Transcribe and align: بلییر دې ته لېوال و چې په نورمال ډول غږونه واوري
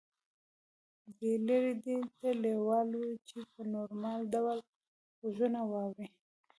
بلییر 1.17 1.65
دې 1.83 1.97
ته 2.17 2.29
لېوال 2.41 2.89
و 2.97 3.01
چې 3.27 3.39
په 3.51 3.61
نورمال 3.73 4.19
ډول 4.33 4.57
غږونه 5.21 5.61
واوري 5.71 6.07